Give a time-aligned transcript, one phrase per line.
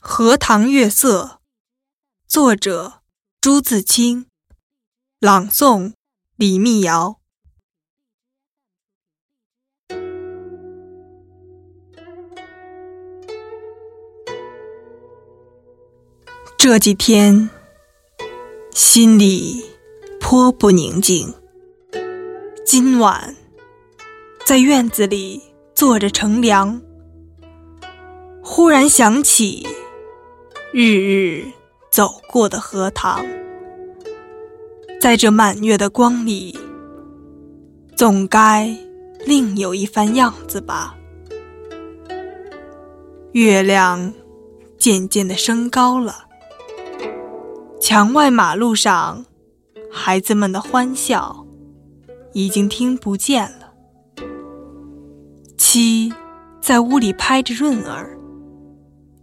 [0.00, 1.40] 荷塘月色，
[2.28, 3.02] 作者
[3.40, 4.26] 朱自清，
[5.18, 5.92] 朗诵
[6.36, 7.18] 李密瑶。
[16.56, 17.50] 这几天
[18.72, 19.64] 心里
[20.20, 21.34] 颇不宁静。
[22.64, 23.36] 今晚
[24.46, 25.42] 在院子里
[25.74, 26.80] 坐着乘凉，
[28.44, 29.66] 忽然想起。
[30.80, 31.44] 日日
[31.90, 33.26] 走过的荷塘，
[35.00, 36.56] 在这满月的光里，
[37.96, 38.72] 总该
[39.26, 40.96] 另有一番样子吧。
[43.32, 44.14] 月亮
[44.78, 46.28] 渐渐的升高了，
[47.80, 49.26] 墙外马路上
[49.90, 51.44] 孩子们的欢笑
[52.34, 53.72] 已经听不见了。
[55.56, 56.12] 七
[56.60, 58.16] 在屋里拍着闰儿，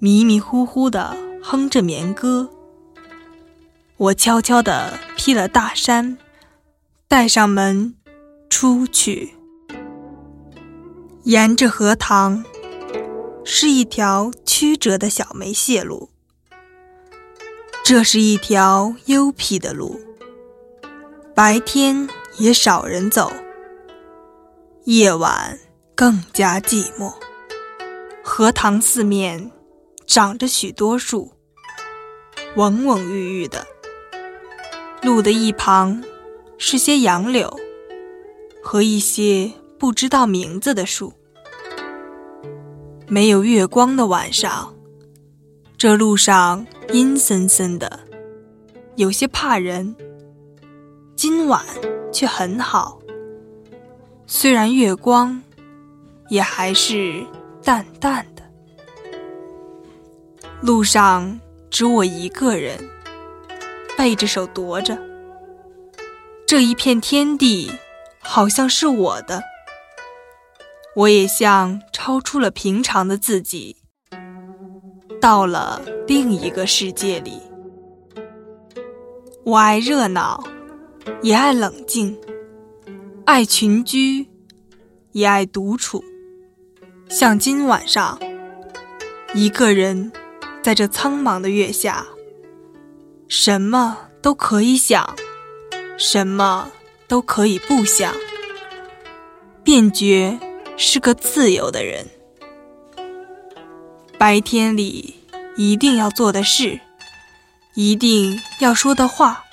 [0.00, 1.16] 迷迷糊糊的。
[1.46, 2.48] 哼着眠歌，
[3.98, 6.16] 我悄悄地披了大衫，
[7.06, 7.94] 带上门
[8.48, 9.34] 出去。
[11.24, 12.42] 沿着荷塘
[13.44, 16.08] 是一条曲折的小梅泄路，
[17.84, 20.00] 这是一条幽僻的路，
[21.34, 23.30] 白天也少人走，
[24.84, 25.58] 夜晚
[25.94, 27.12] 更加寂寞。
[28.24, 29.52] 荷塘四面
[30.06, 31.33] 长着许多树。
[32.56, 33.66] 蓊蓊郁郁的，
[35.02, 36.04] 路的一旁
[36.56, 37.58] 是些杨柳
[38.62, 41.12] 和一些不知道名字的树。
[43.08, 44.72] 没有月光的晚上，
[45.76, 47.98] 这路上阴森森的，
[48.94, 49.96] 有些怕人。
[51.16, 51.60] 今晚
[52.12, 53.00] 却很好，
[54.28, 55.42] 虽然月光，
[56.28, 57.26] 也还是
[57.64, 58.42] 淡淡的。
[60.60, 61.40] 路上。
[61.74, 62.78] 只我一个人，
[63.98, 64.96] 背着手踱着。
[66.46, 67.68] 这一片天地
[68.20, 69.42] 好像是我的，
[70.94, 73.78] 我也像超出了平常的自己，
[75.20, 77.40] 到了另一个世界里。
[79.42, 80.44] 我爱热闹，
[81.22, 82.16] 也爱冷静；
[83.24, 84.28] 爱群居，
[85.10, 86.04] 也爱独处。
[87.08, 88.16] 像今晚上，
[89.34, 90.12] 一个人。
[90.64, 92.06] 在这苍茫的月下，
[93.28, 95.14] 什么都可以想，
[95.98, 96.72] 什么
[97.06, 98.14] 都可以不想，
[99.62, 100.40] 便觉
[100.78, 102.06] 是个自由的人。
[104.16, 105.16] 白天里
[105.54, 106.80] 一定要做的事，
[107.74, 109.44] 一定要说的话，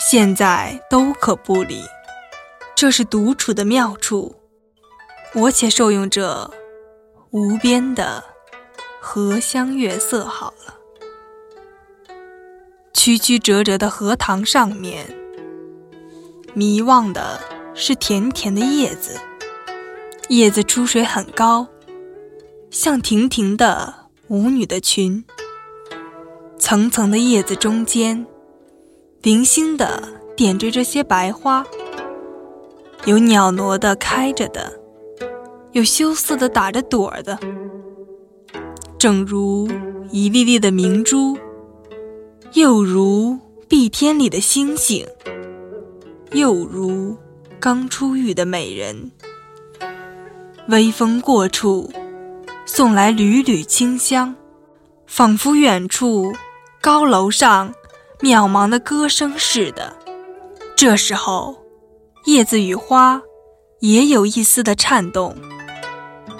[0.00, 1.80] 现在都可不理。
[2.74, 4.34] 这是独处的妙处，
[5.32, 6.50] 我且受用这
[7.30, 8.31] 无边的。
[9.04, 10.76] 荷香月色好了，
[12.94, 15.04] 曲曲折折的荷塘上面，
[16.54, 17.40] 迷望的
[17.74, 19.18] 是甜甜的叶子。
[20.28, 21.66] 叶子出水很高，
[22.70, 23.92] 像亭亭的
[24.28, 25.24] 舞女的裙。
[26.56, 28.24] 层层的叶子中间，
[29.20, 30.00] 零星的
[30.36, 31.66] 点缀着些白花，
[33.04, 34.72] 有袅娜的开着的，
[35.72, 37.36] 有羞涩的打着朵儿的。
[39.02, 39.68] 正如
[40.12, 41.36] 一粒粒的明珠，
[42.52, 43.36] 又如
[43.68, 45.04] 碧天里的星星，
[46.30, 47.16] 又如
[47.58, 49.10] 刚出浴的美人。
[50.68, 51.92] 微风过处，
[52.64, 54.36] 送来缕缕清香，
[55.08, 56.32] 仿佛远处
[56.80, 57.74] 高楼上
[58.20, 59.96] 渺茫的歌声似的。
[60.76, 61.60] 这时候，
[62.26, 63.20] 叶子与花
[63.80, 65.34] 也有一丝的颤动，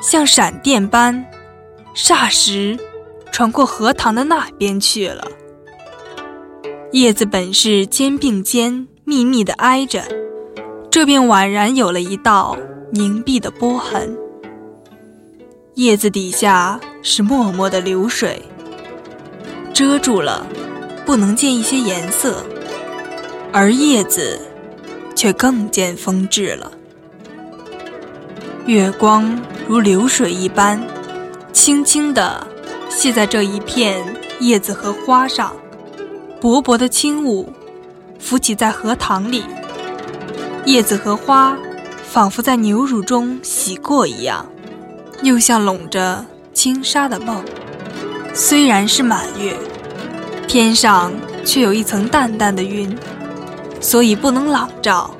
[0.01, 1.27] 像闪电般。
[1.95, 2.79] 霎时，
[3.31, 5.27] 传过荷塘的那边去了。
[6.93, 10.03] 叶子本是肩并肩密密的挨着，
[10.91, 12.57] 这便宛然有了一道
[12.93, 14.17] 凝碧的波痕。
[15.75, 18.43] 叶子底下是脉脉的流水，
[19.73, 20.47] 遮住了，
[21.05, 22.45] 不能见一些颜色，
[23.53, 24.41] 而叶子
[25.15, 26.73] 却更见风致了。
[28.65, 29.39] 月光
[29.69, 30.83] 如流水一般。
[31.53, 32.47] 轻轻地
[32.89, 34.03] 系在这一片
[34.41, 35.55] 叶子和花上，
[36.41, 37.53] 薄薄的轻雾
[38.19, 39.45] 浮起在荷塘里，
[40.65, 41.57] 叶子和花
[42.11, 44.45] 仿佛在牛乳中洗过一样，
[45.23, 47.45] 又像笼着轻纱的梦。
[48.35, 49.55] 虽然是满月，
[50.49, 51.13] 天上
[51.45, 52.97] 却有一层淡淡的云，
[53.81, 55.15] 所以不能朗照。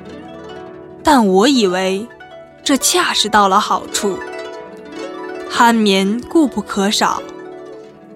[1.03, 2.05] 但我以为，
[2.63, 4.17] 这恰是到了好处。
[5.55, 7.21] 酣眠固不可少，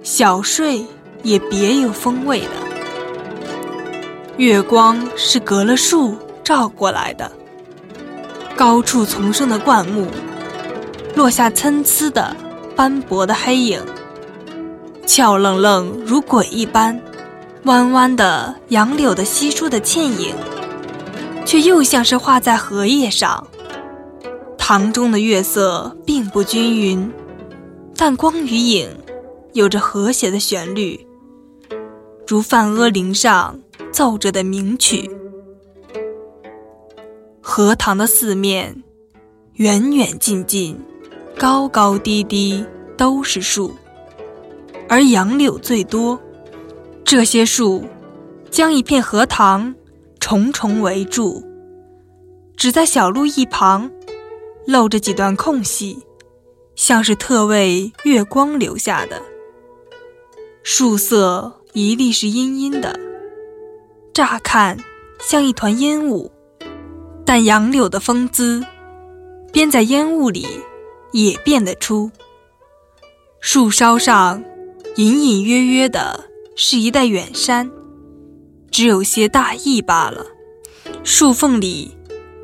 [0.02, 0.84] 小睡
[1.22, 2.48] 也别有风味的。
[4.38, 7.32] 月光是隔了树照过来的，
[8.56, 10.08] 高处丛生的灌木，
[11.16, 12.36] 落下参差的
[12.76, 13.80] 斑驳的黑影，
[15.06, 17.00] 俏愣愣如鬼一般，
[17.66, 20.34] 弯弯的杨柳的稀疏的倩影，
[21.46, 23.46] 却又像是画在荷叶上。
[24.58, 27.10] 塘中的月色并不均匀，
[27.98, 28.88] 但光与影
[29.54, 31.06] 有着和谐的旋律，
[32.26, 33.60] 如梵阿铃上。
[33.90, 35.10] 奏着的名曲，
[37.42, 38.84] 荷塘的四面，
[39.54, 40.78] 远远近近，
[41.36, 42.64] 高高低低
[42.96, 43.74] 都是树，
[44.88, 46.20] 而杨柳最多。
[47.04, 47.86] 这些树
[48.52, 49.74] 将一片荷塘
[50.20, 51.44] 重重围住，
[52.56, 53.90] 只在小路一旁
[54.68, 55.98] 露着几段空隙，
[56.78, 59.22] 像是特为月光留下的。
[60.64, 62.98] 树色一粒是阴阴的。
[64.14, 64.78] 乍看
[65.20, 66.32] 像一团烟雾，
[67.26, 68.64] 但杨柳的风姿，
[69.52, 70.48] 边在烟雾里
[71.12, 72.10] 也辨得出。
[73.40, 74.44] 树梢上
[74.96, 76.26] 隐隐约约的
[76.56, 77.70] 是一带远山，
[78.70, 80.26] 只有些大意罢了。
[81.04, 81.96] 树缝里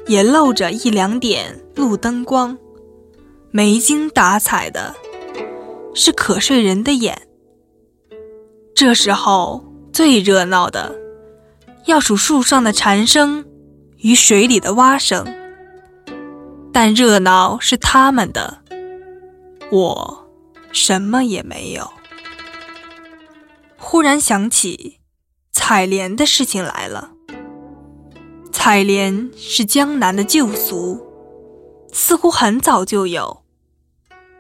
[0.08, 2.58] 也露着一两点路灯光，
[3.56, 4.96] 没精打采的，
[5.94, 7.28] 是可睡人的眼。
[8.74, 9.64] 这时候
[9.94, 10.92] 最热闹的。
[11.86, 13.46] 要数树上的蝉声
[13.98, 15.24] 与水里的蛙声，
[16.72, 18.64] 但热闹是他们的，
[19.70, 20.28] 我
[20.72, 21.88] 什么也没有。
[23.78, 25.00] 忽然想起
[25.52, 27.12] 采莲的事情来了。
[28.52, 31.06] 采莲是江南的旧俗，
[31.92, 33.43] 似乎很早就有，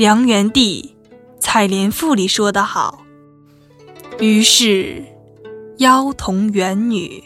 [0.00, 0.96] 梁元帝
[1.42, 3.04] 《采莲赋》里说得好
[4.18, 5.04] ：“于是。”
[5.76, 7.22] 妖童元女，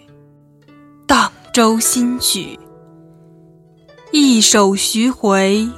[1.06, 2.59] 荡舟新曲，
[4.11, 5.69] 一首徐回，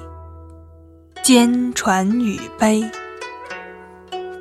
[1.22, 2.82] 兼传女悲。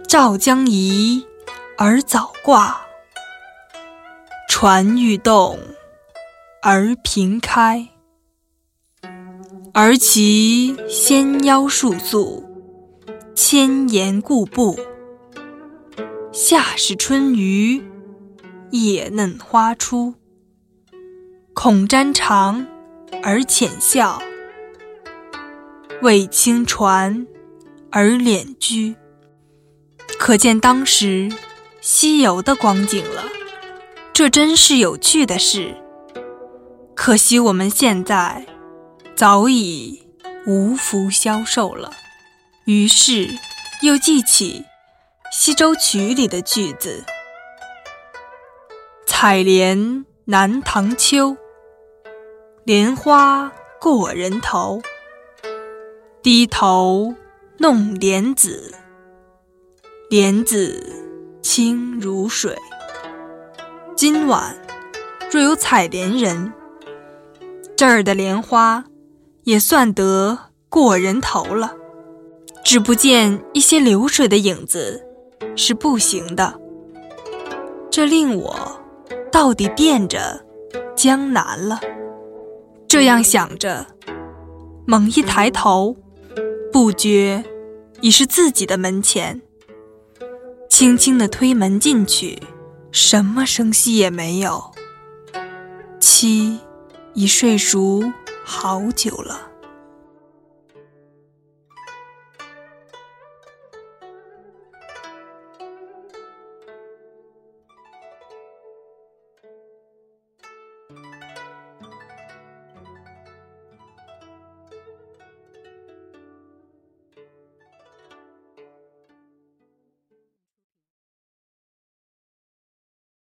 [0.07, 1.25] 棹将移
[1.78, 2.78] 而早挂，
[4.48, 5.60] 船欲动
[6.62, 7.86] 而平开。
[9.74, 12.44] 而其纤腰束素，
[13.36, 14.80] 千岩固步。
[16.32, 17.84] 夏是春雨。
[18.72, 20.16] 叶嫩花初，
[21.54, 22.66] 恐沾裳
[23.22, 24.20] 而浅笑；
[26.02, 27.28] 为轻船
[27.90, 28.96] 而敛居，
[30.18, 31.31] 可见当时
[31.80, 33.26] 西游的光景了。
[34.12, 35.76] 这真是有趣的事。
[36.96, 38.46] 可惜我们现在
[39.16, 40.04] 早已
[40.48, 41.92] 无福消受了。
[42.66, 43.30] 于是
[43.84, 44.60] 又记起
[45.32, 47.06] 《西洲曲》里的句子。
[49.06, 51.38] 采莲南塘秋，
[52.64, 54.81] 莲花过人头。
[56.24, 57.14] 低头
[57.60, 58.74] 弄莲子，
[60.10, 60.92] 莲子
[61.44, 62.57] 清如水。
[63.95, 64.57] 今晚
[65.31, 66.52] 若有采莲人，
[67.78, 68.84] 这儿的莲花
[69.44, 71.76] 也算得过人头了。
[72.66, 75.06] 只不见一些流水的影子
[75.56, 76.60] 是不行的，
[77.92, 78.81] 这令我。
[79.31, 80.44] 到底惦着
[80.95, 81.80] 江南了。
[82.88, 83.86] 这样想着，
[84.88, 85.95] 猛一抬头，
[86.72, 87.44] 不觉
[88.02, 89.42] 已是自己的门前。
[90.69, 92.42] 轻轻的推门进去，
[92.92, 94.72] 什么声息也没有。
[96.00, 96.60] 妻
[97.14, 98.02] 已睡熟
[98.44, 99.52] 好久了。